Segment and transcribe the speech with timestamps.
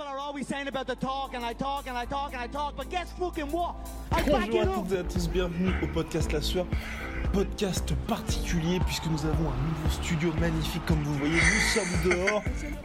[0.00, 2.46] People are always saying about the talk and I talk and I talk and I
[2.46, 3.74] talk, but guess fucking what?
[4.10, 6.64] I Bonjour à toutes et à tous, bienvenue au podcast La Sueur.
[7.34, 12.42] Podcast particulier puisque nous avons un nouveau studio magnifique comme vous voyez, nous sommes dehors.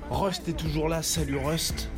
[0.10, 1.90] Rust est toujours là, salut Rust.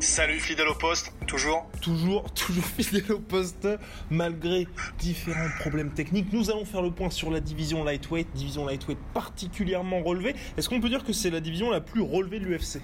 [0.00, 1.64] Salut fidèle au poste, toujours.
[1.80, 3.68] Toujours, toujours fidèle au poste
[4.10, 4.66] malgré
[4.98, 6.32] différents problèmes techniques.
[6.32, 10.34] Nous allons faire le point sur la division lightweight, division lightweight particulièrement relevée.
[10.56, 12.80] Est-ce qu'on peut dire que c'est la division la plus relevée de l'UFC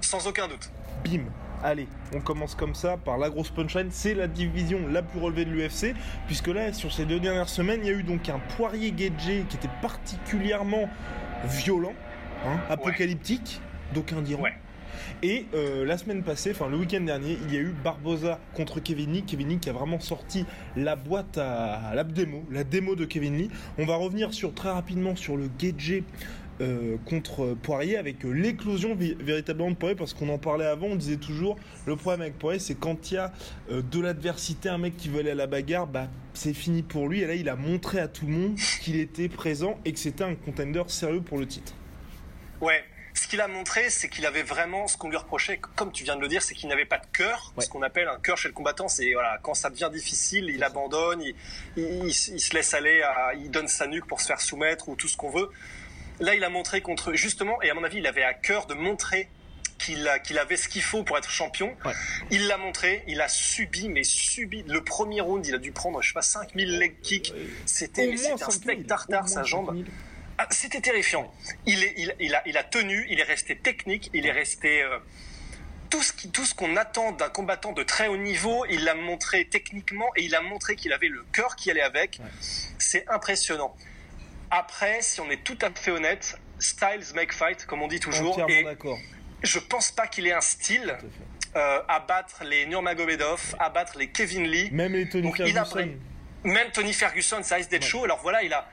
[0.00, 0.68] Sans aucun doute.
[1.06, 1.24] Bim
[1.62, 3.88] Allez, on commence comme ça par la grosse punchline.
[3.90, 5.94] C'est la division la plus relevée de l'UFC,
[6.26, 9.44] puisque là, sur ces deux dernières semaines, il y a eu donc un Poirier Gagey
[9.48, 10.88] qui était particulièrement
[11.44, 11.94] violent,
[12.46, 13.60] hein, apocalyptique,
[13.94, 14.42] d'aucuns diront.
[14.42, 14.52] Ouais.
[15.22, 18.80] Et euh, la semaine passée, enfin le week-end dernier, il y a eu Barboza contre
[18.80, 19.22] Kevin Lee.
[19.22, 20.44] Kevin Lee qui a vraiment sorti
[20.76, 23.50] la boîte à, la démo, la démo de Kevin Lee.
[23.78, 26.04] On va revenir sur très rapidement sur le Gagey
[26.60, 30.96] euh, contre Poirier avec euh, l'éclosion véritablement de Poirier parce qu'on en parlait avant, on
[30.96, 33.32] disait toujours le problème avec Poirier c'est quand il y a
[33.70, 37.08] euh, de l'adversité, un mec qui veut aller à la bagarre, bah c'est fini pour
[37.08, 39.98] lui et là il a montré à tout le monde qu'il était présent et que
[39.98, 41.74] c'était un contender sérieux pour le titre.
[42.60, 42.84] Ouais.
[43.14, 46.16] Ce qu'il a montré, c'est qu'il avait vraiment ce qu'on lui reprochait, comme tu viens
[46.16, 47.54] de le dire, c'est qu'il n'avait pas de cœur.
[47.56, 47.64] Ouais.
[47.64, 50.62] Ce qu'on appelle un cœur chez le combattant, c'est voilà, quand ça devient difficile, il
[50.62, 51.34] abandonne, il,
[51.78, 54.40] il, il se il se laisse aller, à, il donne sa nuque pour se faire
[54.42, 55.48] soumettre ou tout ce qu'on veut.
[56.20, 58.74] Là, il a montré contre justement, et à mon avis, il avait à cœur de
[58.74, 59.28] montrer
[59.78, 61.76] qu'il avait ce qu'il faut pour être champion.
[61.84, 61.92] Ouais.
[62.30, 64.64] Il l'a montré, il a subi, mais subi.
[64.66, 67.32] Le premier round, il a dû prendre, je sais pas, 5000 leg kicks.
[67.66, 69.74] C'était un 5 000, steak tartare, sa 5 jambe.
[69.74, 69.86] 000.
[70.38, 71.32] Ah, c'était terrifiant.
[71.66, 74.82] Il, est, il, il, a, il a tenu, il est resté technique, il est resté
[74.82, 74.98] euh,
[75.88, 78.66] tout ce qui, tout ce qu'on attend d'un combattant de très haut niveau.
[78.68, 82.20] Il l'a montré techniquement et il a montré qu'il avait le cœur qui allait avec.
[82.78, 83.74] C'est impressionnant.
[84.50, 88.38] Après, si on est tout à fait honnête, styles make fight, comme on dit toujours,
[88.48, 88.98] et d'accord.
[89.42, 90.96] je pense pas qu'il ait un style
[91.56, 94.70] euh, à battre les Nurmagomedov, à battre les Kevin Lee.
[94.72, 95.90] Même les Tony Donc, a Ferguson.
[96.44, 97.88] Même Tony Ferguson, ça risque d'être Ouais.
[97.88, 98.04] chaud.
[98.04, 98.68] Alors voilà, il a.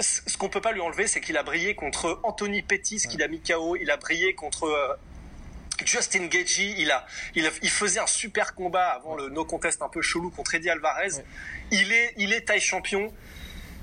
[0.00, 3.28] Ce qu'on peut pas lui enlever, c'est qu'il a brillé contre Anthony Pettis, qu'il a
[3.28, 3.74] mis KO.
[3.76, 4.94] Il a brillé contre euh,
[5.84, 6.60] Justin Gaethje.
[6.78, 7.04] Il a,
[7.34, 10.54] il a, il faisait un super combat avant le no contest un peu chelou contre
[10.54, 11.14] Eddie Alvarez.
[11.16, 11.24] Ouais.
[11.72, 13.12] Il est, il est taille champion.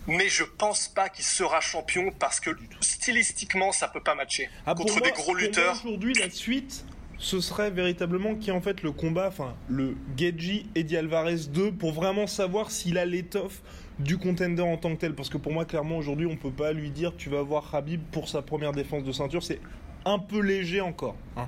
[0.08, 2.52] Mais je pense pas qu'il sera champion parce que
[2.82, 5.74] stylistiquement ça peut pas matcher Ah, contre moi- des gros lutteurs.
[5.84, 6.86] Aujourd'hui, la suite,
[7.18, 11.72] ce serait véritablement qui est en fait le combat, enfin le Geji Eddie Alvarez 2
[11.72, 13.62] pour vraiment savoir s'il a l'étoffe
[14.00, 15.16] du contender en tant que tel.
[15.16, 18.02] Parce que pour moi, clairement, aujourd'hui, on peut pas lui dire tu vas voir Habib
[18.12, 19.42] pour sa première défense de ceinture.
[19.42, 19.62] C'est
[20.06, 21.16] un peu léger encore.
[21.38, 21.48] hein.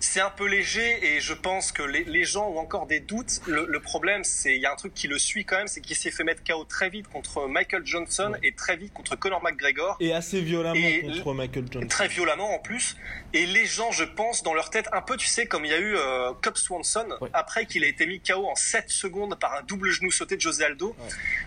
[0.00, 3.40] C'est un peu léger et je pense que les, les gens ont encore des doutes.
[3.46, 5.80] Le, le problème, c'est il y a un truc qui le suit quand même, c'est
[5.80, 8.38] qu'il s'est fait mettre KO très vite contre Michael Johnson Ouais.
[8.42, 9.96] et très vite contre Conor McGregor.
[10.00, 11.88] Et assez violemment Et contre Michael Johnson.
[11.88, 12.96] Très violemment en plus.
[13.32, 15.74] Et les gens, je pense, dans leur tête, un peu, tu sais, comme il y
[15.74, 17.28] a eu euh, Cub Swanson, Ouais.
[17.32, 20.40] après qu'il a été mis KO en 7 secondes par un double genou sauté de
[20.40, 20.96] José Aldo.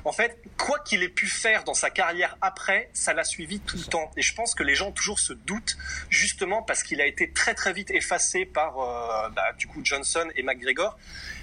[0.06, 3.78] En fait, quoi qu'il ait pu faire dans sa carrière après, ça l'a suivi tout
[3.78, 4.12] le temps.
[4.18, 5.78] Et je pense que les gens toujours ce doute,
[6.09, 10.27] justement parce qu'il a été très très vite effacé par, euh, bah, du coup, Johnson
[10.35, 10.97] et McGregor.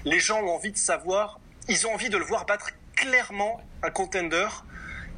[0.04, 3.90] Les gens ont envie de savoir, ils ont envie de le voir battre clairement un
[3.90, 4.46] contender.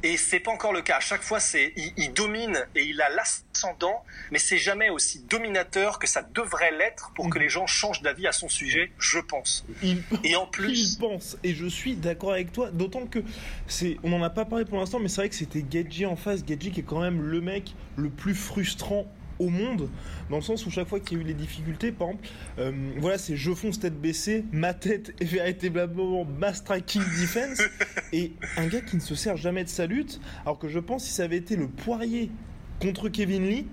[0.03, 0.97] Et c'est pas encore le cas.
[0.97, 5.19] À chaque fois, c'est il, il domine et il a l'ascendant, mais c'est jamais aussi
[5.19, 7.43] dominateur que ça devrait l'être pour que Mhm.
[7.43, 9.65] les gens changent d'avis à son sujet, je pense.
[9.81, 10.03] Il...
[10.23, 13.19] Et en Il plus, pense, et je suis d'accord avec toi, d'autant que
[13.67, 16.17] c'est, on n'en a pas parlé pour l'instant, mais c'est vrai que c'était Gedji en
[16.17, 19.07] face, Gedji qui est quand même le mec le plus frustrant
[19.39, 19.89] au monde,
[20.29, 22.27] dans le sens où chaque fois qu'il y a eu les difficultés, par exemple,
[22.59, 27.61] euh, voilà, c'est je fonce tête baissée, ma tête est véritablement ma striking defense,
[28.13, 31.05] et un gars qui ne se sert jamais de sa lutte, alors que je pense
[31.05, 32.31] si ça avait été le poirier
[32.79, 33.67] contre Kevin Lee,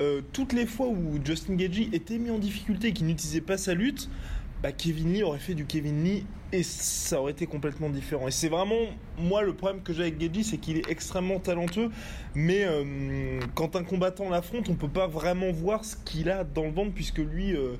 [0.00, 3.56] euh, toutes les fois où Justin Gagey était mis en difficulté et qu'il n'utilisait pas
[3.56, 4.08] sa lutte,
[4.64, 8.28] bah, Kevin Lee aurait fait du Kevin Lee et ça aurait été complètement différent.
[8.28, 8.86] Et c'est vraiment,
[9.18, 11.90] moi, le problème que j'ai avec Gagey, c'est qu'il est extrêmement talentueux,
[12.34, 16.64] mais euh, quand un combattant l'affronte, on peut pas vraiment voir ce qu'il a dans
[16.64, 17.74] le ventre, puisque lui, euh,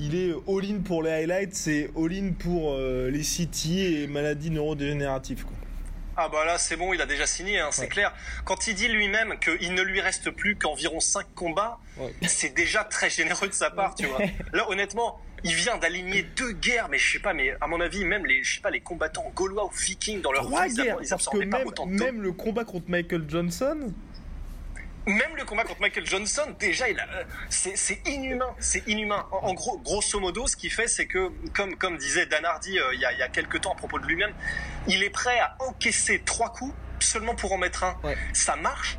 [0.00, 5.44] il est all-in pour les highlights, c'est all-in pour euh, les CT et maladies neurodégénératives.
[6.16, 7.88] Ah bah là c'est bon, il a déjà signé, hein, c'est Ouais.
[7.88, 8.14] clair.
[8.44, 12.12] Quand il dit lui-même qu'il ne lui reste plus qu'environ 5 combats, Ouais.
[12.26, 14.18] c'est déjà très généreux de sa part, tu vois.
[14.52, 18.04] Là honnêtement, il vient d'aligner deux guerres, mais je sais pas, mais à mon avis
[18.04, 20.96] même les, je sais pas, les combattants gaulois ou vikings dans leur Trois ils guerres,
[20.96, 23.92] absor- ils parce que pas même, autant de même le combat contre Michael Johnson,
[25.06, 29.26] Même le combat contre Michael Johnson, déjà, il a, euh, c'est, c'est inhumain, c'est inhumain.
[29.32, 32.78] En, en gros, grosso modo, ce qu'il fait, c'est que, comme, comme disait Dan Hardy
[32.78, 34.32] euh, il y a, il y a quelques temps à propos de lui-même,
[34.88, 37.98] il est prêt à encaisser trois coups seulement pour en mettre un.
[38.02, 38.16] Ouais.
[38.32, 38.98] Ça marche.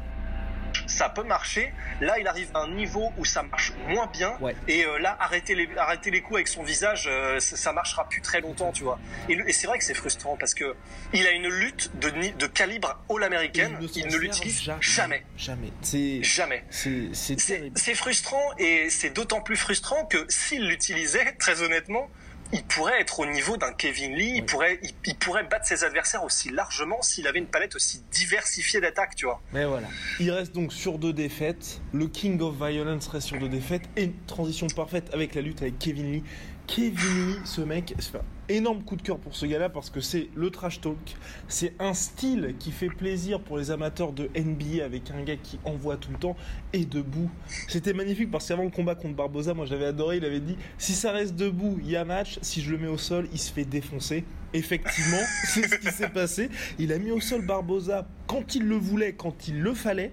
[0.88, 1.74] Ça peut marcher.
[2.02, 4.38] Là, il arrive à un niveau où ça marche moins bien.
[4.68, 8.22] Et euh, là, arrêter les, arrêter les coups avec son visage, euh, ça, marchera plus
[8.22, 9.00] très longtemps, tu vois.
[9.30, 10.76] Et, c'est vrai que c'est frustrant parce que
[11.14, 13.78] il a une lutte de, de calibre all-américaine.
[13.96, 15.26] Il ne, l'utilise jamais.
[15.38, 15.72] Jamais.
[15.82, 16.64] C'est jamais.
[16.70, 22.10] C'est frustrant et c'est d'autant plus frustrant que s'il l'utilisait, très honnêtement,
[22.54, 26.24] il pourrait être au niveau d'un Kevin Lee, il, pourrait, il, pourrait battre ses adversaires
[26.24, 29.42] aussi largement s'il avait une palette aussi diversifiée d'attaques, tu vois.
[29.54, 29.88] Mais voilà.
[30.20, 31.82] Il reste donc sur deux défaites.
[31.94, 33.84] Le King of Violence reste sur deux défaites.
[33.96, 36.24] Et une transition parfaite avec la lutte avec Kevin Lee.
[36.68, 40.30] Kevin ce mec, c'est un énorme coup de cœur pour ce gars-là parce que c'est
[40.36, 41.16] le trash talk.
[41.48, 45.60] C'est un style qui fait plaisir pour les amateurs de NBA avec un gars qui
[45.64, 46.36] envoie tout le temps
[46.74, 47.30] et debout.
[47.68, 50.18] C'était magnifique parce qu'avant le combat contre Barbosa, moi j'avais adoré.
[50.18, 52.40] Il avait dit si ça reste debout, il y a match.
[52.42, 54.24] Si je le mets au sol, il se fait défoncer.
[54.54, 56.50] Effectivement, c'est ce qui s'est passé.
[56.80, 60.12] Il a mis au sol Barbosa quand il le voulait, quand il le fallait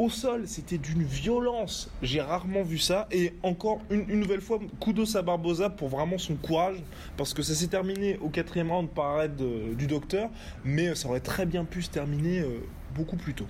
[0.00, 1.90] au sol, c'était d'une violence.
[2.00, 3.06] J'ai rarement vu ça.
[3.10, 6.78] Et encore une, nouvelle fois, kudos à Barbosa pour vraiment son courage.
[7.18, 10.30] Parce que ça s'est terminé au quatrième round par arrêt du docteur.
[10.64, 12.60] Mais ça aurait très bien pu se terminer euh,
[12.94, 13.46] beaucoup plus tôt.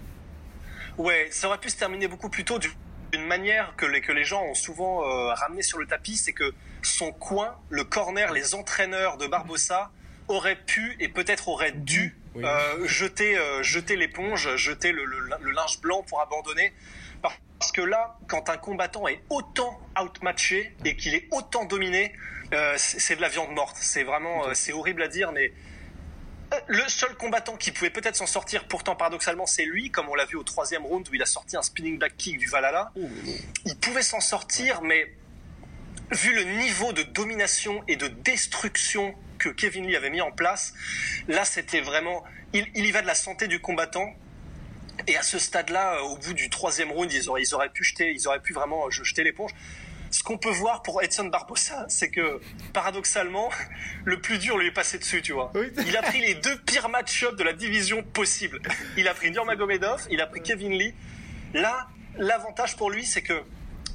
[0.99, 4.25] Ouais, ça aurait pu se terminer beaucoup plus tôt d'une manière que les, que les
[4.25, 6.17] gens ont souvent euh, ramené sur le tapis.
[6.17, 6.53] C'est que
[6.83, 9.93] son coin, le corner, les entraîneurs de Barbosa
[10.27, 16.03] auraient pu et peut-être auraient dû euh, jeter, euh, jeter l'éponge, jeter le, linge blanc
[16.03, 16.73] pour abandonner.
[17.23, 22.15] Parce que là, quand un combattant est autant outmatché et qu'il est autant dominé,
[22.55, 23.77] euh, c'est de la viande morte.
[23.79, 25.53] C'est vraiment, c'est horrible à dire, mais
[26.69, 30.25] le seul combattant qui pouvait peut-être s'en sortir, pourtant paradoxalement, c'est lui, comme on l'a
[30.25, 32.93] vu au troisième round où il a sorti un spinning back kick du Valhalla.
[32.97, 33.09] Oh,
[33.67, 35.13] il pouvait s'en sortir, mais
[36.11, 40.75] vu le niveau de domination et de destruction que Kevin Lee avait mis en place,
[41.27, 42.23] là c'était vraiment,
[42.53, 44.15] il, y va de la santé du combattant.
[45.09, 47.83] Et à ce stade-là, euh, au bout du troisième round, ils auraient, ils auraient pu
[47.83, 49.51] jeter, ils auraient pu vraiment euh, jeter l'éponge.
[50.11, 52.41] Ce qu'on peut voir pour Edson Barbosa, c'est que
[52.75, 53.49] paradoxalement,
[54.05, 55.53] le plus dur lui est passé dessus, tu vois.
[55.87, 58.61] Il a pris les deux pires match-ups de la division possible.
[58.97, 60.95] Il a pris Nurmagomedov, il a pris Kevin Lee.
[61.55, 63.41] Là, l'avantage pour lui, c'est que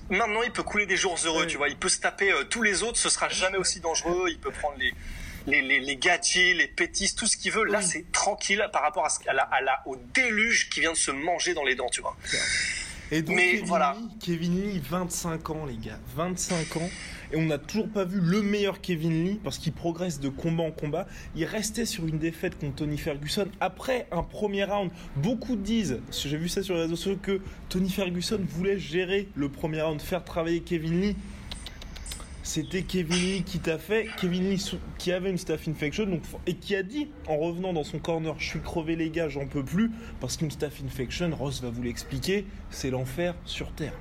[0.10, 1.70] maintenant il peut couler des jours heureux, tu vois.
[1.70, 4.28] Il peut se taper euh, tous les autres, ce sera jamais aussi dangereux.
[4.30, 4.94] Il peut prendre les,
[5.48, 7.66] les, les, les gadgets, les pétis, tout ce qu'il veut.
[7.66, 10.94] Là, c'est tranquille par rapport à, ce, à, la, à la, au déluge qui vient
[10.94, 12.16] de se manger dans les dents, tu vois.
[13.12, 13.96] Et donc, Mais Kevin, voilà.
[14.00, 16.00] Lee, Kevin Lee, 25 ans, les gars.
[16.16, 16.90] 25 ans.
[17.32, 20.64] Et on n'a toujours pas vu le meilleur Kevin Lee parce qu'il progresse de combat
[20.64, 21.08] en combat.
[21.36, 24.92] Il restait sur une défaite contre Tony Ferguson après un premier round.
[25.18, 29.50] Beaucoup disent, j'ai vu ça sur les réseaux sociaux, que Tony Ferguson voulait gérer le
[29.50, 31.16] premier round, faire travailler Kevin Lee
[32.46, 34.64] c'était Kevin Lee qui t'a fait, Kevin Lee
[35.00, 38.36] qui avait une staph infection donc, et qui a dit en revenant dans son corner
[38.38, 39.90] je suis crevé les gars j'en peux plus
[40.22, 43.94] parce qu'une staph infection, Ross va vous l'expliquer, c'est l'enfer sur Terre.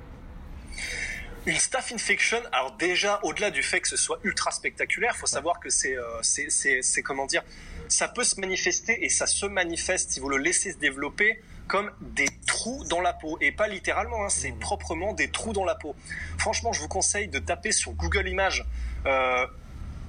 [1.46, 5.58] Une staph infection, alors déjà au-delà du fait que ce soit ultra spectaculaire, faut savoir
[5.58, 7.43] que c'est, euh, c'est comment dire,
[7.88, 11.90] ça peut se manifester et ça se manifeste si vous le laissez se développer comme
[12.00, 12.29] des
[12.64, 13.37] trous dans la peau.
[13.43, 14.58] Et pas littéralement, hein, c'est mmh.
[14.58, 15.94] proprement des trous dans la peau.
[16.38, 18.64] Franchement, je vous conseille de taper sur Google Images
[19.05, 19.46] euh,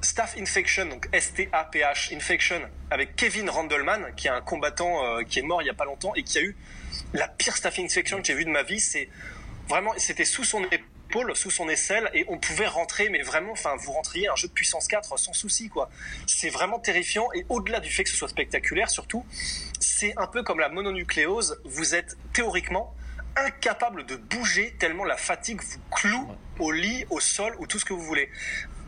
[0.02, 2.62] Staph Infection, donc S-T-A-P-H Infection,
[2.92, 5.84] avec Kevin Randleman, qui est un combattant euh, qui est mort il y a pas
[5.84, 6.56] longtemps et qui a eu
[7.14, 8.80] la pire Staph Infection que j'ai vue de ma vie.
[8.80, 9.10] C'est
[9.68, 10.95] vraiment, c'était sous son épaule
[11.34, 14.54] sous son aisselle, et on pouvait rentrer, mais vraiment, enfin, vous rentriez un jeu de
[14.54, 15.90] puissance 4 sans souci, quoi.
[16.28, 19.26] C'est vraiment terrifiant, et au-delà du fait que ce soit spectaculaire, surtout,
[19.80, 22.94] c'est un peu comme la mononucléose, vous êtes théoriquement
[23.38, 26.28] incapable de bouger tellement la fatigue vous cloue
[26.60, 28.30] au lit, au sol ou tout ce que vous voulez.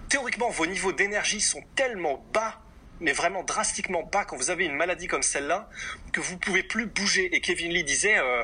[0.07, 2.61] Théoriquement, vos niveaux d'énergie sont tellement bas
[2.99, 5.69] mais vraiment drastiquement bas quand vous avez une maladie comme celle-là,
[6.11, 7.35] que vous pouvez plus bouger.
[7.35, 8.43] Et Kevin Lee disait, euh,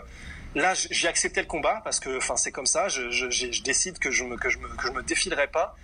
[0.55, 2.88] Là, j'ai accepté le combat parce que, enfin, c'est comme ça.
[2.88, 5.75] Je, je, je, décide que je me que je me que je me défilerai pas.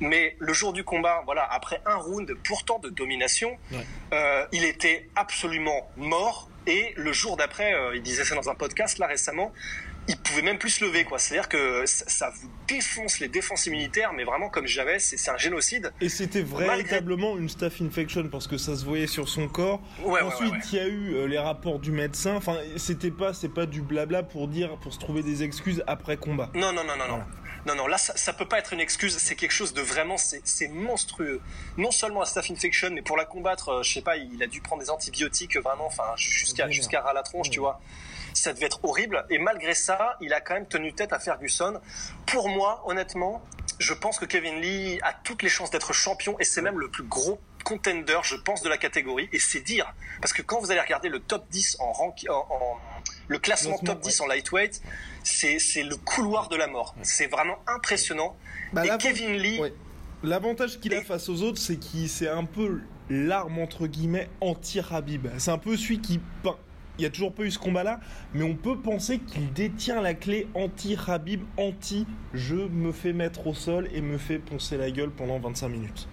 [0.00, 3.56] Mais le jour du combat, voilà, après un round pourtant de domination,
[4.12, 6.50] euh, il était absolument mort.
[6.66, 9.52] Et le jour d'après, euh, il disait ça dans un podcast là récemment,
[10.08, 11.18] il pouvait même plus se lever quoi.
[11.18, 15.92] C'est-à-dire que ça, vous défonce les défenses immunitaires, mais vraiment comme j'avais, c'est un génocide.
[16.00, 19.80] Et c'était véritablement une staph infection parce que ça se voyait sur son corps.
[20.04, 22.34] Ensuite, il y a eu euh, les rapports du médecin.
[22.36, 26.16] Enfin, c'était pas, c'est pas du blabla pour dire, pour se trouver des excuses après
[26.16, 26.50] combat.
[26.54, 27.22] Non, non, non, non, non.
[27.66, 29.16] Non, non, là, ça, ça, peut pas être une excuse.
[29.18, 31.40] C'est quelque chose de vraiment, c'est monstrueux.
[31.76, 34.46] Non seulement la staph infection, mais pour la combattre, euh, je sais pas, il a
[34.46, 37.80] dû prendre des antibiotiques vraiment, enfin, jusqu'à jusqu'à ras la tronche, tu vois
[38.36, 39.24] ça devait être horrible.
[39.30, 41.80] Et malgré ça, il a quand même tenu tête à Ferguson.
[42.26, 43.42] Pour moi, honnêtement,
[43.78, 46.88] je pense que Kevin Lee a toutes les chances d'être champion et c'est même le
[46.88, 49.28] plus gros contender, je pense, de la catégorie.
[49.32, 49.92] Et c'est dire.
[50.20, 52.76] Parce que quand vous allez regarder le top 10 en, rank, en,
[53.28, 54.24] Le classement top 10 ouais.
[54.24, 54.82] en lightweight,
[55.24, 56.94] c'est le couloir de la mort.
[57.02, 58.36] C'est vraiment impressionnant.
[58.72, 59.74] Bah, Et Kevin Lee, ouais.
[60.22, 64.28] L'avantage qu'il a Et- face aux autres, c'est qu'il c'est un peu l'arme entre guillemets
[64.40, 65.28] anti-Rabib.
[65.38, 66.56] C'est un peu celui qui peint.
[66.98, 68.00] Il n'y a toujours pas eu ce combat-là,
[68.34, 73.88] mais on peut penser qu'il détient la clé anti-Rabib, anti-je me fais mettre au sol
[73.92, 76.08] et me fais poncer la gueule pendant 25 minutes.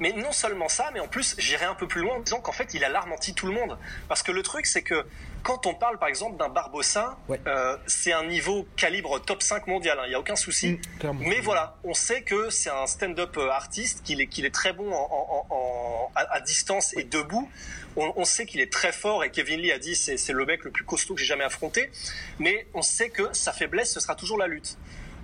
[0.00, 2.52] Mais non seulement ça, mais en plus, j'irai un peu plus loin en disant qu'en
[2.52, 3.78] fait, il a l'arme anti tout le monde.
[4.08, 5.06] Parce que le truc, c'est que
[5.42, 7.40] quand on parle, par exemple, d'un Barbossa, Ouais.
[7.46, 10.78] euh, c'est un niveau calibre top 5 mondial, hein, il n'y a aucun souci.
[11.02, 11.12] Mm.
[11.20, 14.72] Mais voilà, on sait que c'est un stand-up euh, artiste, qu'il est, qu'il est très
[14.72, 17.48] bon en, en- en- à, à distance et debout.
[17.96, 20.44] On, on sait qu'il est très fort et Kevin Lee a dit c'est, c'est le
[20.44, 21.90] mec le plus costaud que j'ai jamais affronté.
[22.38, 24.76] Mais on sait que sa faiblesse, ce sera toujours la lutte.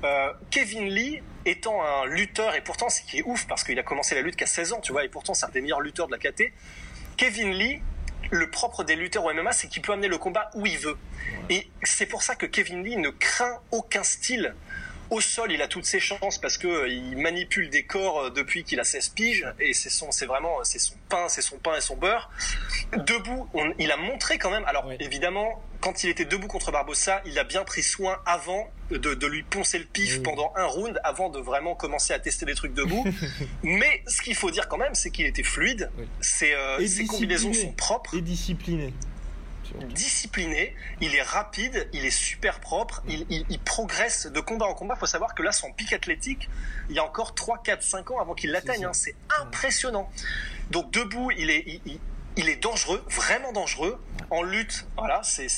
[0.04, 3.82] Euh, Kevin Lee étant un lutteur, et pourtant ce qui est ouf parce qu'il a
[3.82, 6.06] commencé la lutte qu'à 16 ans, tu vois, et pourtant c'est un des meilleurs lutteurs
[6.08, 6.52] de la KT.
[7.16, 7.80] Kevin Lee,
[8.30, 10.96] le propre des lutteurs au MMA, c'est qu'il peut amener le combat où il veut.
[11.50, 14.54] Et c'est pour ça que Kevin Lee ne craint aucun style.
[15.10, 18.30] Au sol, il a toutes ses chances parce que euh, il manipule des corps euh,
[18.30, 21.58] depuis qu'il a 16 piges et c'est son, c'est vraiment, c'est son pain, c'est son
[21.58, 22.30] pain et son beurre.
[22.96, 24.64] Debout, on- il a montré quand même.
[24.64, 28.96] Alors évidemment, quand il était debout contre Barbossa, il a bien pris soin avant de,
[28.96, 30.22] de lui poncer le pif Oui.
[30.22, 33.04] pendant un round, avant de vraiment commencer à tester des trucs debout.
[33.62, 35.90] Mais ce qu'il faut dire quand même, c'est qu'il était fluide.
[35.98, 36.06] Oui.
[36.20, 38.94] Ses, euh, ses combinaisons sont propres Et discipliné.
[39.94, 44.74] discipliné, il est rapide, il est super propre, il, il- il progresse de combat en
[44.74, 44.94] combat.
[44.96, 46.48] Il faut savoir que là, son pic athlétique,
[46.90, 48.84] il y a encore 3, 4, 5 ans avant qu'il l'atteigne.
[48.84, 48.92] hein.
[48.92, 50.10] C'est impressionnant.
[50.70, 51.98] Donc debout, il est, il,
[52.36, 54.00] il- est dangereux, vraiment dangereux.
[54.30, 55.48] En lutte, voilà, c'est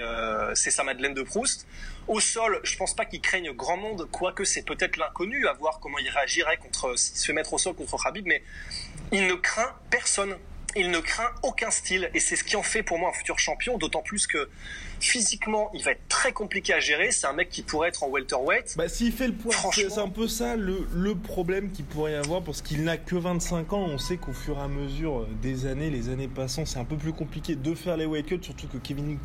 [0.00, 1.66] euh, sa Madeleine de Proust.
[2.08, 5.78] Au sol, je pense pas qu'il craigne grand monde, quoique c'est peut-être l'inconnu à voir
[5.80, 8.42] comment il réagirait contre s'il se fait mettre au sol contre Khabib, mais
[9.12, 10.36] il ne craint personne.
[10.78, 13.38] Il ne craint aucun style et c'est ce qui en fait pour moi un futur
[13.38, 14.50] champion, d'autant plus que
[15.00, 17.10] physiquement il va être très compliqué à gérer.
[17.10, 18.74] C'est un mec qui pourrait être en welterweight.
[18.76, 19.90] Bah, s'il fait le poids, c'est Franchement.
[19.90, 23.16] c'est un peu ça le, le problème qu'il pourrait y avoir parce qu'il n'a que
[23.16, 23.86] 25 ans.
[23.88, 26.84] On sait qu'au fur et à mesure euh, des années, les années passant, c'est un
[26.84, 29.18] peu plus compliqué de faire les weight cuts, surtout que Kevin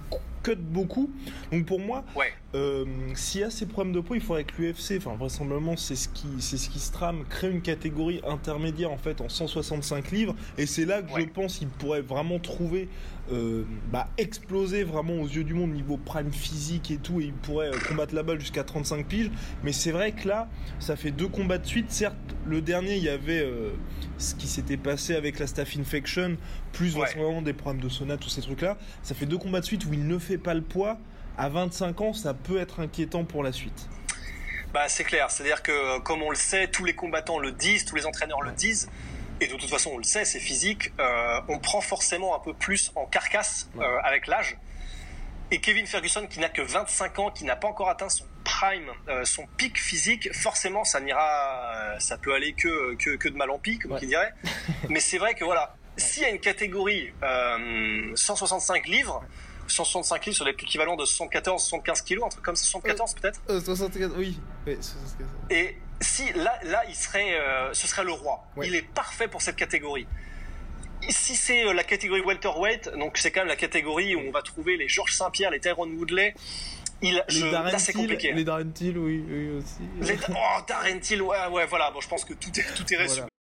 [0.43, 1.11] cut beaucoup.
[1.51, 2.33] Donc pour moi, Ouais.
[2.55, 5.95] euh, s'il y a ces problèmes de poids, il faudrait que l'UFC, enfin vraisemblablement c'est
[5.95, 10.09] ce qui c'est ce qui se trame, crée une catégorie intermédiaire en fait en 165
[10.11, 11.21] livres et c'est là que Ouais.
[11.21, 12.89] je pense qu'il pourrait vraiment trouver
[13.31, 17.33] euh, bah, exploser vraiment aux yeux du monde niveau prime physique et tout et il
[17.33, 19.31] pourrait euh, combattre la balle jusqu'à 35 piges.
[19.63, 21.91] Mais c'est vrai que là ça fait deux combats de suite.
[21.91, 23.71] Certes le dernier il y avait euh,
[24.17, 26.37] ce qui s'était passé avec la staff infection
[26.73, 27.01] plus Ouais.
[27.01, 29.85] vraisemblablement des problèmes de sauna tous ces trucs là ça fait deux combats de suite
[29.85, 30.97] où il ne fait pas le poids.
[31.37, 33.87] À 25 ans ça peut être inquiétant pour la suite.
[34.73, 37.95] Bah c'est clair, c'est-à-dire que comme on le sait, tous les combattants le disent, tous
[37.97, 38.89] les entraîneurs le disent,
[39.41, 40.91] et de toute façon on le sait, c'est physique.
[40.99, 44.57] euh, on prend forcément un peu plus en carcasse euh, avec l'âge.
[45.53, 48.89] Et Kevin Ferguson, qui n'a que 25 ans, qui n'a pas encore atteint son prime,
[49.09, 53.49] euh, son pic physique, forcément ça n'ira, ça peut aller que, que, que de mal
[53.49, 53.99] en pis, comme Ouais.
[53.99, 54.33] qui dirait.
[54.89, 59.21] Mais c'est vrai que voilà, s'il y a une catégorie euh, 165 livres,
[59.67, 63.41] 165 livres sur l'équivalent de 74, 75 kilos, un truc comme ça, 74 peut-être.
[63.65, 65.27] 64 oui, oui 64.
[65.49, 68.43] Et si là, là, il serait, euh, ce serait le roi.
[68.55, 68.67] Ouais.
[68.67, 70.07] Il est parfait pour cette catégorie.
[71.09, 74.41] Si c'est euh, la catégorie welterweight, donc c'est quand même la catégorie où on va
[74.41, 76.33] trouver les Georges Saint-Pierre, les Tyrone Woodley.
[77.01, 78.31] Il, je, les Darren là, c'est compliqué.
[78.31, 79.81] les Darren Till, oui, oui aussi.
[80.01, 81.89] Les- oh, Darren Till, ouais, ouais, voilà.
[81.89, 83.25] Bon, je pense que tout est, tout est résumé.
[83.25, 83.31] Voilà.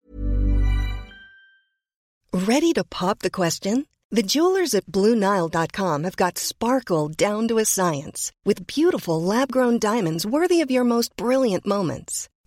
[2.32, 3.84] Ready to pop the question?
[4.12, 9.78] The jewelers at BlueNile.com have got sparkle down to a science with beautiful lab grown
[9.78, 12.28] diamonds worthy of your most brilliant moments.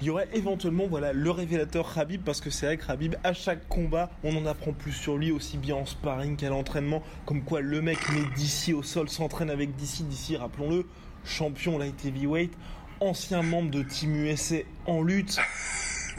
[0.00, 3.32] Il y aurait éventuellement voilà, le révélateur Khabib, parce que c'est vrai que Khabib, à
[3.32, 7.02] chaque combat, on en apprend plus sur lui, aussi bien en sparring qu'à l'entraînement.
[7.24, 10.86] Comme quoi, le mec met d'ici au sol, s'entraîne avec d'ici, d'ici, rappelons-le,
[11.24, 12.52] champion light heavyweight,
[13.00, 15.38] ancien membre de Team USA en lutte.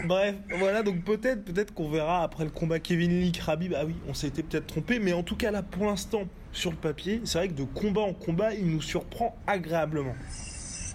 [0.05, 3.73] Bref, voilà, donc peut-être peut-être qu'on verra après le combat Kevin Lee Khabib.
[3.75, 6.77] Ah oui, on s'était peut-être trompé, mais en tout cas là pour l'instant sur le
[6.77, 10.15] papier, c'est vrai que de combat en combat, il nous surprend agréablement.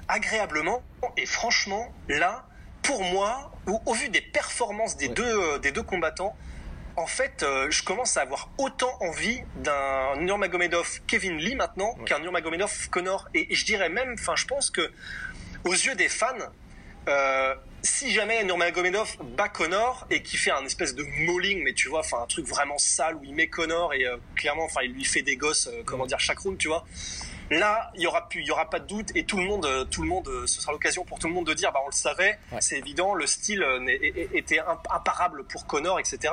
[0.08, 0.82] agréablement.
[1.16, 2.46] Et franchement, là,
[2.82, 5.14] pour moi, au, au vu des performances des, Ouais.
[5.14, 6.36] deux, euh, des deux combattants,
[6.96, 12.18] en fait, euh, je commence à avoir autant envie d'un Nurmagomedov Kevin Lee maintenant qu'un
[12.18, 13.28] Nurmagomedov Connor.
[13.34, 14.92] Et, et je dirais même, enfin, je pense que
[15.64, 16.26] aux yeux des fans,
[17.08, 21.88] euh, si jamais Nurmagomedov bat Connor et qui fait un espèce de mauling, mais tu
[21.88, 24.92] vois, enfin un truc vraiment sale où il met Connor et euh, clairement, enfin il
[24.92, 26.84] lui fait des gosses, euh, comment dire, chaque round, tu vois.
[27.58, 29.66] Là, il y aura plus, il y aura pas de doute et tout le monde,
[29.66, 31.80] euh, tout le monde, euh, ce sera l'occasion pour tout le monde de dire, bah
[31.84, 32.60] on le savait, Ouais.
[32.60, 33.86] c'est évident, le style euh,
[34.32, 36.32] était imp- imparable pour Connor, etc.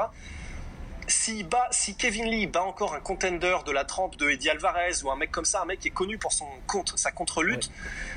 [1.07, 5.03] Si, bat, si Kevin Lee bat encore un contender de la trempe de Eddie Alvarez
[5.03, 7.71] ou un mec comme ça, un mec qui est connu pour son contre, sa contre-lutte,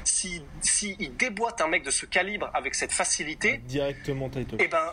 [0.05, 4.57] si, si il déboîte un mec de ce calibre avec cette facilité, Directement title.
[4.61, 4.93] eh ben,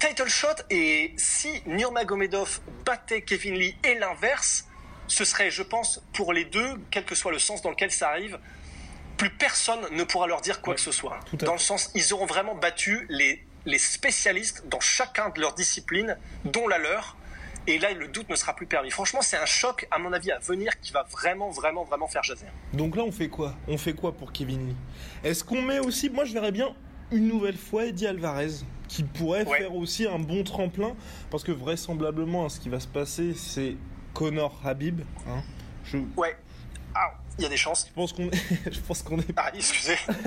[0.00, 4.66] title shot, et si Nurmagomedov battait Kevin Lee et l'inverse,
[5.08, 8.08] ce serait, je pense, pour les deux, quel que soit le sens dans lequel ça
[8.08, 8.38] arrive,
[9.16, 11.20] plus personne ne pourra leur dire quoi Ouais, que ce soit.
[11.34, 16.16] Dans le sens, ils auront vraiment battu les, les spécialistes dans chacun de leurs disciplines,
[16.44, 17.16] dont la leur.
[17.68, 18.90] Et là, le doute ne sera plus permis.
[18.90, 22.24] Franchement, c'est un choc, à mon avis, à venir qui va vraiment, vraiment, vraiment faire
[22.24, 22.46] jaser.
[22.72, 23.54] Donc là, on fait quoi?
[23.68, 24.76] On fait quoi pour Kevin Lee?
[25.22, 26.74] Est-ce qu'on met aussi, moi je verrais bien
[27.12, 28.48] une nouvelle fois Eddie Alvarez,
[28.88, 29.58] qui pourrait Ouais.
[29.58, 30.96] faire aussi un bon tremplin,
[31.30, 33.76] parce que vraisemblablement, ce qui va se passer, c'est
[34.14, 35.00] Connor Habib.
[35.28, 35.42] hein.
[35.84, 36.36] Je Ouais.
[36.94, 37.90] Ah, il y a des chances.
[37.94, 39.96] pense qu'on est, je pense qu'on est Ah, excusez.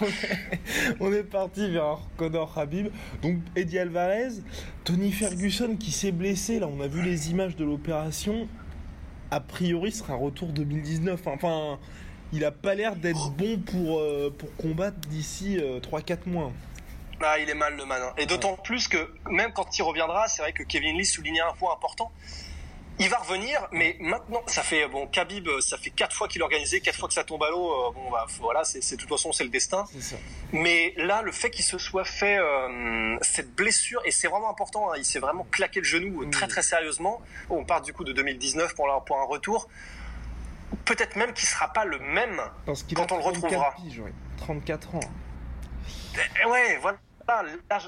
[0.00, 2.88] on est, on est parti vers Connor Habib.
[3.22, 4.28] Donc Eddie Alvarez,
[4.84, 8.46] Tony Ferguson qui s'est blessé, là on a vu les images de l'opération.
[9.30, 11.26] A priori, ce sera un retour 2019.
[11.26, 11.78] Enfin,
[12.34, 16.52] il a pas l'air d'être bon pour, euh, pour combattre d'ici 3-4 mois.
[17.24, 18.02] Ah, il est mal le man.
[18.02, 18.12] hein.
[18.18, 18.98] Et d'autant plus que
[19.30, 22.10] même quand il reviendra, c'est vrai que Kevin Lee soulignait un point important.
[23.02, 26.40] Il va revenir, mais maintenant, ça fait bon, Khabib, euh, ça fait quatre fois qu'il
[26.40, 27.70] est organisé, quatre fois que ça tombe à l'eau.
[27.72, 29.84] euh, Bon, bah voilà, c'est de toute façon c'est le destin.
[29.92, 30.16] C'est ça.
[30.52, 34.90] Mais là, le fait qu'il se soit fait euh, cette blessure, et c'est vraiment important,
[34.92, 37.20] hein, il s'est vraiment claqué le genou euh, très très sérieusement.
[37.50, 39.68] On part du coup de 2019 pour, la- pour un retour.
[40.84, 42.40] Peut-être même qu'il sera pas le même
[42.94, 43.74] Quand a on le 34 retrouvera.
[43.76, 44.12] piges, ouais.
[44.38, 45.00] 34 ans.
[46.42, 46.98] Eh ouais, voilà,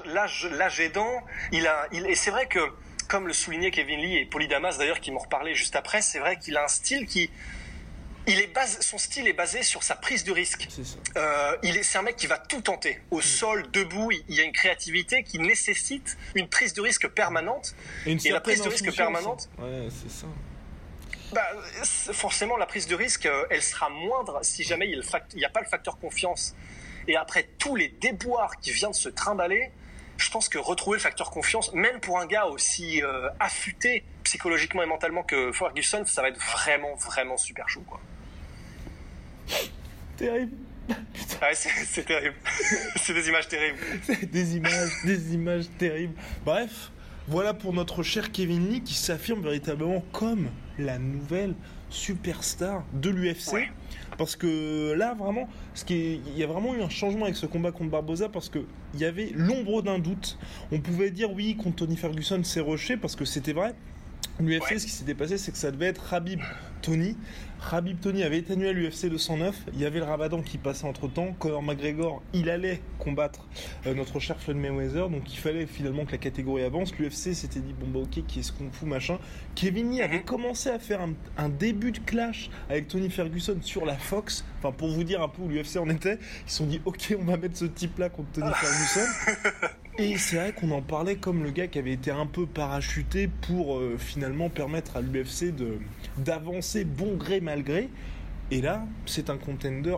[0.05, 2.59] l'âge, aidant, il a, il, et c'est vrai que,
[3.07, 6.37] comme le soulignait Kevin Lee et Polydamas d'ailleurs, qui m'en reparlait juste après, c'est vrai
[6.37, 7.29] qu'il a un style qui,
[8.27, 10.67] il est base, son style est basé sur sa prise de risque.
[10.69, 10.83] C'est.
[11.17, 14.11] Euh, il est, c'est un mec qui va tout tenter, au sol, debout.
[14.27, 17.75] Il, y a une créativité qui nécessite une prise de risque permanente.
[18.05, 19.49] Et, une Et la prise de risque permanente.
[19.59, 20.27] Ouais, c'est ça.
[21.33, 21.47] Bah,
[22.13, 25.01] forcément, la prise de risque, euh, elle sera moindre si jamais il
[25.35, 26.55] n'y a pas le facteur confiance.
[27.07, 29.71] Et après tous les déboires qui viennent de se trimballer,
[30.17, 34.83] je pense que retrouver le facteur confiance, même pour un gars aussi euh, affûté psychologiquement
[34.83, 37.83] et mentalement que Ferguson, ça va être vraiment, vraiment super chaud.
[37.87, 37.99] Quoi.
[40.17, 40.53] Terrible.
[41.41, 42.35] Ouais, c'est terrible.
[42.95, 43.79] c'est des images terribles.
[44.31, 46.13] des images, des images terribles.
[46.45, 46.91] Bref,
[47.27, 51.55] voilà pour notre cher Kevin Lee qui s'affirme véritablement comme la nouvelle
[51.89, 53.53] superstar de l'UFC.
[53.53, 53.69] Ouais.
[54.17, 55.47] Parce que là, vraiment,
[55.89, 58.59] il y a vraiment eu un changement avec ce combat contre Barboza parce que
[58.93, 60.37] il y avait l'ombre d'un doute.
[60.71, 63.75] On pouvait dire oui contre Tony Ferguson, c'est rushé parce que c'était vrai.
[64.39, 64.79] L'UFC, Ouais.
[64.79, 66.41] ce qui s'était passé, c'est que ça devait être Habib
[66.81, 67.15] Tony.
[67.71, 69.55] Habib Tony avait annulé à l'UFC 209.
[69.73, 71.33] Il y avait le Ramadan qui passait entre temps.
[71.39, 73.47] Conor McGregor, il allait combattre
[73.87, 75.09] euh, notre cher Floyd Mayweather.
[75.09, 76.93] Donc il fallait finalement que la catégorie avance.
[76.99, 79.17] L'UFC s'était dit bon bah ok, qui est-ce qu'on fout machin.
[79.55, 80.23] Kevin Lee avait Mhm.
[80.25, 84.43] commencé à faire un, un début de clash avec Tony Ferguson sur la Fox.
[84.59, 87.15] Enfin pour vous dire un peu où l'UFC en était, ils se sont dit ok,
[87.19, 89.67] on va mettre ce type là contre Tony Ferguson.
[89.97, 93.29] Et c'est vrai qu'on en parlait comme le gars qui avait été un peu parachuté
[93.47, 95.53] pour euh, finalement permettre à l'UFC
[96.17, 97.89] d'avancer bon gré mal gré.
[98.51, 99.95] Et là, c'est un contender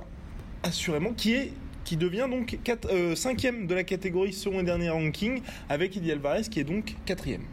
[0.63, 5.41] assurément qui est qui devient donc 5 cinquième de la catégorie selon les derniers rankings
[5.69, 7.45] avec Eddie Alvarez qui est donc quatrième.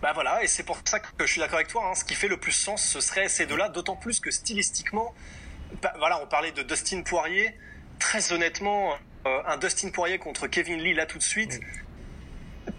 [0.00, 1.88] Bah voilà, et c'est pour ça que je suis d'accord avec toi.
[1.88, 1.94] hein.
[1.94, 5.14] Ce qui fait le plus sens, ce serait ces deux-là, d'autant plus que stylistiquement,
[5.82, 7.50] bah, voilà, on parlait de Dustin Poirier.
[8.00, 11.60] Très honnêtement, euh, un Dustin Poirier contre Kevin Lee là tout de suite,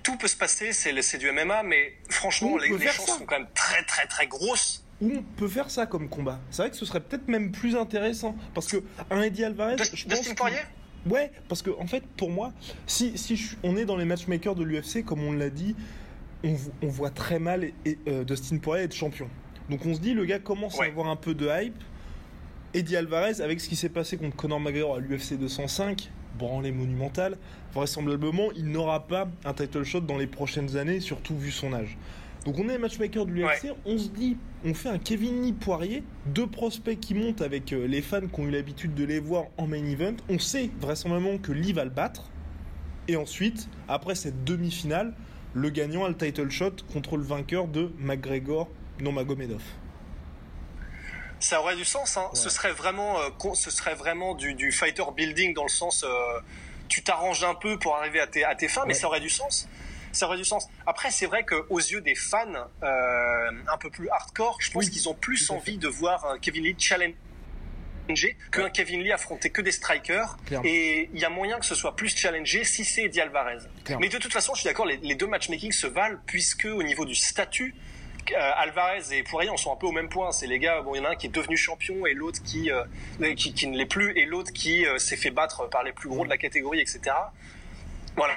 [0.03, 0.71] tout peut se passer.
[0.73, 3.17] C'est du MMA, mais franchement, les, chances ça.
[3.17, 4.83] sont quand même très très très grosses.
[5.01, 6.39] Ou on peut faire ça comme combat.
[6.51, 9.95] C'est vrai que ce serait peut-être même plus intéressant parce que un Eddie Alvarez, Dust-
[9.95, 10.59] je pense Poirier?
[11.05, 12.53] Ouais, parce que en fait, pour moi,
[12.87, 15.75] si, si je- on est dans les matchmakers de l'UFC, comme on l'a dit,
[16.45, 19.29] on, vo- on voit très mal et, et, euh, Dustin Poirier être champion.
[19.69, 21.75] Donc on se dit, le gars commence à avoir un peu de hype.
[22.73, 27.37] Eddie Alvarez, avec ce qui s'est passé contre Conor McGregor à l'UFC 205, branlée monumentale,
[27.73, 31.97] vraisemblablement, il n'aura pas un title shot dans les prochaines années, surtout vu son âge.
[32.45, 36.03] Donc on est matchmaker de l'UFC, on se dit, on fait un Kevin Lee Poirier,
[36.25, 39.45] deux prospects qui montent avec euh, les fans qui ont eu l'habitude de les voir
[39.57, 40.15] en main event.
[40.29, 42.29] On sait vraisemblablement que Lee va le battre.
[43.07, 45.13] Et ensuite, après cette demi-finale,
[45.53, 48.69] le gagnant a le title shot contre le vainqueur de McGregor
[49.01, 49.61] Magomedov.
[51.43, 52.29] Ça aurait du sens, hein.
[52.33, 56.39] ce serait vraiment, euh, ce serait vraiment du, du, fighter building dans le sens, euh,
[56.87, 59.29] tu t'arranges un peu pour arriver à tes, à tes fins, mais ça aurait du
[59.29, 59.67] sens.
[60.13, 60.69] Ça aurait du sens.
[60.87, 62.47] Après, c'est vrai qu'aux yeux des fans
[62.81, 66.75] euh, un peu plus hardcore, je pense qu'ils ont plus envie de voir Kevin Lee
[66.79, 67.15] challenge
[68.49, 70.37] qu'un Kevin Lee affronter que des strikers.
[70.63, 73.59] Et il y a moyen que ce soit plus challengé si c'est Eddie Alvarez.
[73.99, 76.83] Mais de toute façon, je suis d'accord, les, les, deux matchmaking se valent puisque au
[76.83, 77.75] niveau du statut,
[78.31, 80.31] euh, Alvarez et Poirier on sont un peu au même point.
[80.31, 82.41] C'est les gars, bon, il y en a un qui est devenu champion et l'autre
[82.43, 82.83] qui, euh,
[83.35, 86.23] qui, ne l'est plus et l'autre qui euh, s'est fait battre par les plus gros
[86.23, 87.15] de la catégorie, etc.
[88.15, 88.33] Voilà.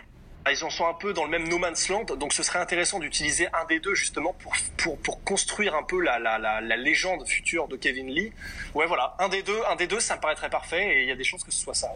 [0.49, 3.01] Ils en sont un peu dans le même no man's land, donc ce serait intéressant
[3.01, 7.27] d'utiliser un des deux justement pour, pour, pour construire un peu la, la, la, légende
[7.27, 8.33] future de Kevin Lee.
[8.73, 11.11] Ouais, voilà, un des deux, un des deux, ça me paraîtrait parfait et il y
[11.11, 11.89] a des chances que ce soit ça.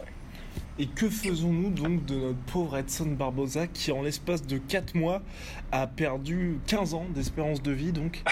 [0.79, 5.21] Et que faisons-nous donc de notre pauvre Edson Barbosa qui en l'espace de 4 mois
[5.71, 8.23] a perdu 15 ans d'espérance de vie donc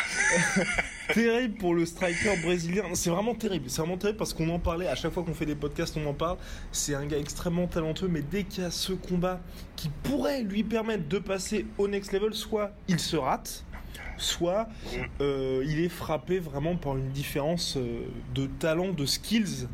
[1.14, 2.84] terrible pour le striker brésilien.
[2.94, 5.46] C'est vraiment terrible, c'est vraiment terrible parce qu'on en parlait à chaque fois qu'on fait
[5.46, 6.38] des podcasts, on en parle.
[6.72, 9.42] C'est un gars extrêmement talentueux mais dès qu'il y a ce combat
[9.76, 13.66] qui pourrait lui permettre de passer au next level, soit il se rate,
[14.18, 14.68] soit
[15.22, 19.68] euh, il est frappé vraiment par une différence euh, de talent, de skills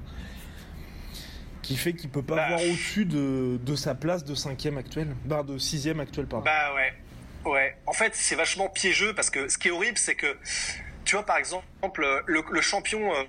[1.65, 5.15] qui fait qu'il peut pas bah, voir au-dessus de, de, sa place de cinquième actuelle,
[5.25, 6.45] bah, de sixième actuelle, pardon.
[6.45, 6.93] Bah ouais,
[7.51, 7.75] ouais.
[7.87, 10.37] En fait, c'est vachement piégeux parce que ce qui est horrible, c'est que,
[11.05, 11.63] tu vois, par exemple,
[12.27, 13.23] le, le champion, euh,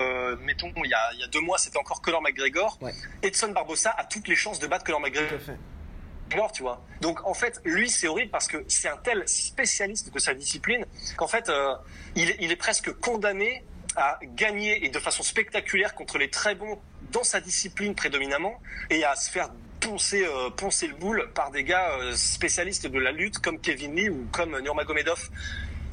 [0.00, 2.78] euh, mettons, il y, a, il y a deux mois, c'était encore Conor McGregor.
[2.80, 2.92] Ouais.
[3.22, 5.28] Edson Barbosa a toutes les chances de battre Conor McGregor.
[5.28, 6.52] Tout à fait.
[6.54, 6.84] tu vois.
[7.00, 10.84] Donc en fait, lui, c'est horrible parce que c'est un tel spécialiste de sa discipline
[11.16, 11.74] qu'en fait, euh,
[12.16, 13.64] il, il est presque condamné
[13.98, 16.78] à gagner et de façon spectaculaire contre les très bons
[17.12, 21.64] dans sa discipline prédominamment et à se faire poncer, euh, poncer le boule par des
[21.64, 25.30] gars euh, spécialistes de la lutte comme Kevin Lee ou comme Nurmagomedov.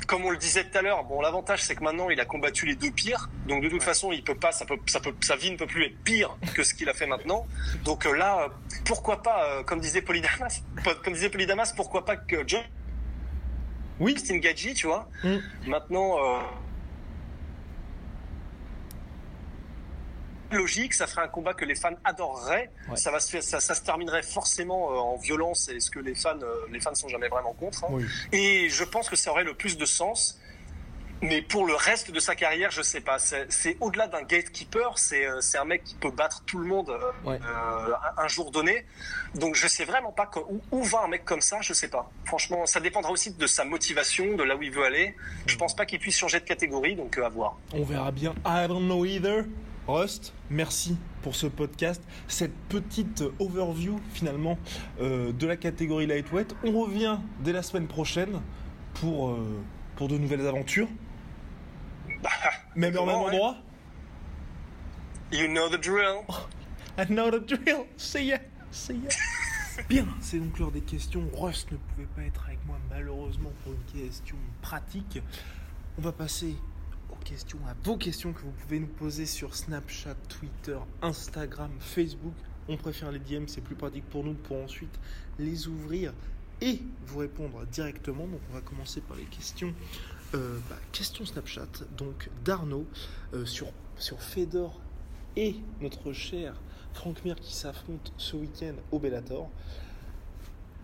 [0.08, 2.68] Comme on le disait tout à l'heure, bon l'avantage c'est que maintenant il a combattu
[2.68, 5.36] les deux pires, donc de toute façon il peut pas, ça peut, ça peut, sa
[5.36, 7.48] vie ne peut plus être pire que ce qu'il a fait maintenant.
[7.84, 8.50] Donc euh, là,
[8.86, 10.62] pourquoi pas, comme disait Polydamas,
[11.04, 12.62] comme disait Polydamas, pourquoi pas que John,
[14.00, 15.10] oui, Gadji, tu vois.
[15.24, 15.38] Mm.
[15.68, 16.18] Maintenant.
[20.56, 22.72] Logique, ça ferait un combat que les fans adoreraient.
[22.96, 26.16] Ça va se ça, ça, se terminerait forcément euh, en violence et ce que les
[26.16, 27.86] fans, euh, les fans sont jamais vraiment contre.
[27.86, 28.00] Hein.
[28.32, 30.40] Et je pense que ça aurait le plus de sens.
[31.22, 33.18] Mais pour le reste de sa carrière, je sais pas.
[33.20, 34.98] C'est au-delà d'un gatekeeper.
[34.98, 36.92] C'est euh, un mec qui peut battre tout le monde
[37.26, 38.86] un, jour donné.
[39.34, 41.60] Donc je sais vraiment pas où, où, va un mec comme ça.
[41.62, 42.12] Je sais pas.
[42.26, 45.16] Franchement, ça dépendra aussi de sa motivation, de là où il veut aller.
[45.48, 46.96] Je pense pas qu'il puisse changer de catégorie.
[46.96, 47.58] Donc à voir.
[47.74, 48.36] On verra bien.
[48.46, 49.46] I don't know either.
[49.88, 54.58] Rust, merci pour ce podcast, cette petite overview finalement
[55.00, 56.56] euh, de la catégorie lightweight.
[56.64, 58.42] On revient dès la semaine prochaine
[58.96, 59.62] pour, euh,
[59.96, 60.88] pour de nouvelles aventures.
[62.24, 62.30] Bah,
[62.76, 63.58] même au même endroit.
[65.32, 66.24] You know the drill.
[66.98, 67.86] I know the drill.
[67.96, 68.40] See ya.
[68.72, 69.10] See ya.
[69.90, 71.30] Bien, c'est donc l'heure des questions.
[71.36, 75.22] Rust ne pouvait pas être avec moi malheureusement pour une question pratique.
[76.00, 76.56] On va passer
[77.26, 82.34] questions, à vos questions que vous pouvez nous poser sur Snapchat, Twitter, Instagram, Facebook.
[82.70, 84.98] On préfère les DM, c'est plus pratique pour nous pour ensuite
[85.40, 86.14] les ouvrir
[86.62, 88.28] et vous répondre directement.
[88.28, 89.74] Donc on va commencer par les questions.
[90.36, 92.86] Euh, bah, question Snapchat, donc d'Arnaud
[93.34, 94.80] euh, sur, sur Fedor
[95.36, 96.54] et notre cher
[96.94, 99.50] Frank Mir qui s'affrontent ce week-end au Bellator.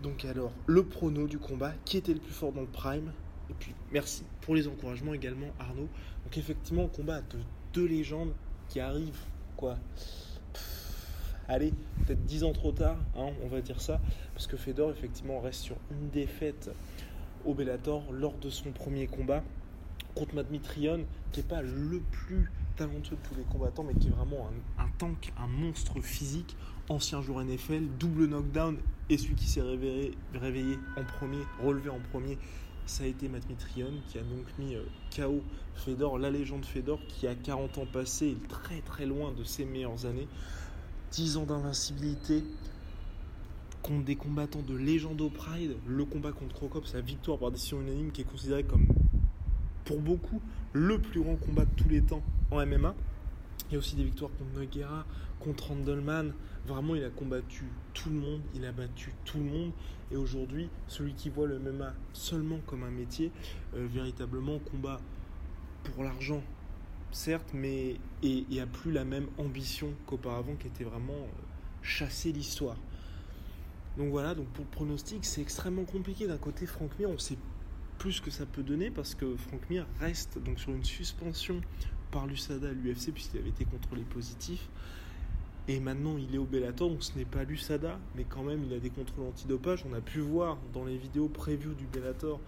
[0.02, 3.12] Donc alors, le prono du combat, qui était le plus fort dans le prime?
[3.50, 5.88] Et puis merci pour les encouragements également Arnaud.
[6.24, 7.38] Donc effectivement, combat de
[7.72, 8.32] deux légendes
[8.68, 9.24] qui arrivent,
[9.56, 9.76] quoi.
[11.48, 11.72] allez,
[12.06, 14.00] peut-être dix ans trop tard, hein, on va dire ça,
[14.34, 16.70] parce que Fedor effectivement reste sur une défaite
[17.44, 19.42] au Bellator lors de son premier combat
[20.14, 24.10] contre Madmitrion, qui n'est pas le plus talentueux de tous les combattants, mais qui est
[24.10, 26.56] vraiment un, tank, un monstre physique,
[26.88, 28.76] ancien joueur NFL, double knockdown,
[29.08, 32.38] et celui qui s'est réveillé en premier, relevé en premier,
[32.86, 34.82] ça a été Matt qui a donc mis euh,
[35.14, 35.42] KO
[35.76, 40.06] Fedor, la légende Fedor qui a 40 ans passés très très loin de ses meilleures
[40.06, 40.28] années.
[41.12, 42.42] 10 ans d'invincibilité
[43.82, 47.80] contre des combattants de légende au Pride, le combat contre Crocop, sa victoire par décision
[47.80, 48.86] unanime qui est considérée comme
[49.84, 50.40] pour beaucoup
[50.72, 52.94] le plus grand combat de tous les temps en MMA.
[53.68, 55.06] Il y a aussi des victoires contre Noguera,
[55.40, 56.34] contre Randleman.
[56.66, 59.72] Vraiment, il a combattu tout le monde, il a battu tout le monde.
[60.10, 63.32] Et aujourd'hui, celui qui voit le MMA seulement comme un métier,
[63.74, 65.00] euh, véritablement combat
[65.84, 66.42] pour l'argent,
[67.10, 71.42] certes, mais et, a plus la même ambition qu'auparavant, qui était vraiment euh,
[71.82, 72.76] chasser l'histoire.
[73.96, 76.26] Donc voilà, donc pour le pronostic, c'est extrêmement compliqué.
[76.26, 77.36] D'un côté, Frank Mir, on sait
[77.98, 81.60] plus que ça peut donner parce que Frank Mir reste donc sur une suspension
[82.12, 84.68] par l'USADA à l'UFC puisqu'il avait été contrôlé positif.
[85.68, 88.74] Et maintenant, il est au Bellator, donc ce n'est pas l'USADA, mais quand même, il
[88.74, 89.84] a des contrôles antidopage.
[89.88, 92.40] On a pu voir dans les vidéos preview du Bellator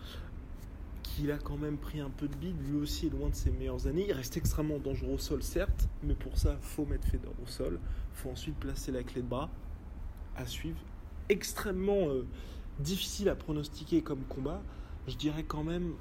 [1.03, 2.57] qu'il a quand même pris un peu de bide.
[2.69, 4.07] Lui aussi est loin de ses meilleures années.
[4.09, 7.79] Il reste extrêmement dangereux au sol, certes, mais pour ça, faut mettre Fedor au sol.
[8.15, 9.49] Faut ensuite placer la clé de bras
[10.37, 10.79] à suivre.
[11.29, 12.27] Extrêmement euh,
[12.81, 14.61] difficile à pronostiquer comme combat.
[15.07, 15.93] Je dirais quand même.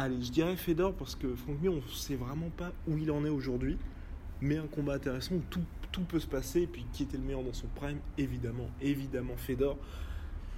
[0.00, 3.10] Allez, je dirais Fedor parce que Frank Mir, on ne sait vraiment pas où il
[3.10, 3.76] en est aujourd'hui.
[4.40, 6.60] Mais un combat intéressant où tout, tout peut se passer.
[6.60, 9.76] Et puis qui était le meilleur dans son prime Évidemment, évidemment Fedor.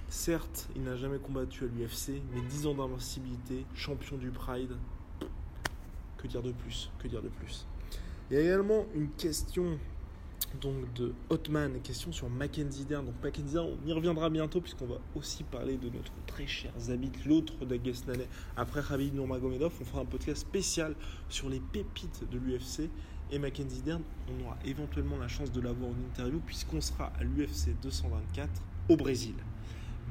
[0.09, 4.75] Certes, il n'a jamais combattu à l'UFC, mais 10 ans d'invincibilité, champion du Pride.
[6.17, 7.65] Que dire de plus Que dire de plus
[8.29, 9.79] Il y a également une question
[10.59, 13.05] donc de Hotman, question sur Mackenzie Dern.
[13.05, 16.71] Donc Mackenzie Dern, on y reviendra bientôt puisqu'on va aussi parler de notre très cher
[16.79, 18.25] Zabit, l'autre d'Agesnane.
[18.57, 20.95] Après Khabib Nurmagomedov, on fera un podcast spécial
[21.29, 22.89] sur les pépites de l'UFC.
[23.31, 27.23] Et Mackenzie Dern, on aura éventuellement la chance de l'avoir en interview puisqu'on sera à
[27.23, 28.49] l'UFC 224
[28.89, 29.35] au Brésil.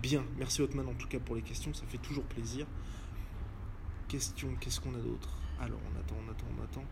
[0.00, 2.66] Bien, merci Hotman en tout cas pour les questions, ça fait toujours plaisir.
[4.08, 5.28] Question, qu'est-ce qu'on a d'autre?
[5.60, 6.84] Alors on attend, on attend, on attend.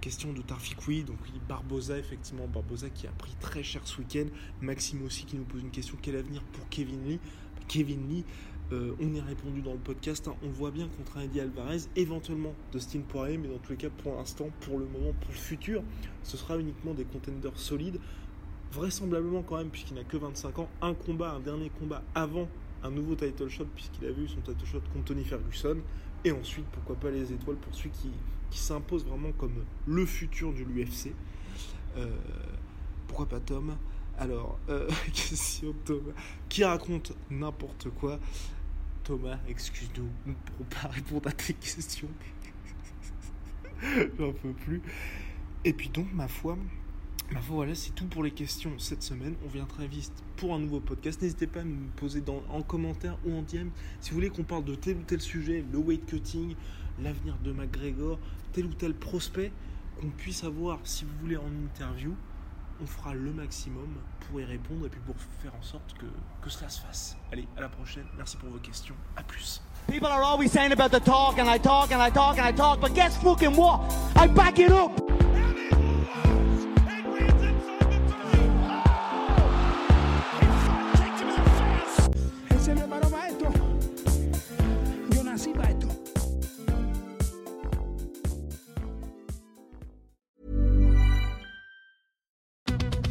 [0.00, 4.24] Question de Tarfik, donc oui, Barbosa, effectivement, Barbosa qui a pris très cher ce week-end.
[4.62, 7.20] Maxime aussi qui nous pose une question quel avenir pour Kevin Lee?
[7.68, 8.24] Kevin Lee,
[8.72, 10.26] euh, on a répondu dans le podcast.
[10.28, 13.76] hein, on voit bien contre un Eddie Alvarez, éventuellement Dustin Poirier, mais dans tous les
[13.76, 15.82] cas, pour l'instant, pour le moment, pour le futur,
[16.22, 18.00] ce sera uniquement des contenders solides.
[18.72, 22.48] Vraisemblablement, quand même, puisqu'il n'a que 25 ans, un combat, un dernier combat avant
[22.82, 25.76] un nouveau title shot, puisqu'il avait eu son title shot contre Tony Ferguson.
[26.24, 28.10] Et ensuite, pourquoi pas les étoiles pour celui qui,
[28.50, 31.12] qui s'impose vraiment comme le futur de l'UFC.
[31.96, 32.10] Euh,
[33.06, 33.76] pourquoi pas Tom?
[34.18, 36.12] Alors, euh, question Thomas.
[36.48, 38.18] Qui raconte n'importe quoi?
[39.02, 42.08] Thomas, excuse-nous, nous ne pas répondre à tes questions.
[44.18, 44.82] J'en peux plus.
[45.64, 46.58] Et puis donc, ma foi,
[47.38, 49.34] foi, voilà, c'est tout pour les questions cette semaine.
[49.44, 51.22] On vient très vite pour un nouveau podcast.
[51.22, 53.68] N'hésitez pas à me poser dans, en commentaire ou en DM
[54.00, 56.54] si vous voulez qu'on parle de tel ou tel sujet, le weight cutting,
[57.02, 58.18] l'avenir de McGregor,
[58.52, 59.52] tel ou tel prospect,
[60.00, 62.14] qu'on puisse avoir, si vous voulez, en interview.
[62.82, 66.06] On fera le maximum pour y répondre et puis pour faire en sorte que,
[66.42, 67.16] que cela se fasse.
[67.30, 68.06] Allez, à la prochaine.
[68.16, 68.94] Merci pour vos questions.
[69.16, 69.60] À plus.
[69.86, 72.52] People are always saying about the talk, and I talk, and I talk, and I
[72.52, 73.82] talk, but guess fucking what?
[74.16, 75.10] I back it up!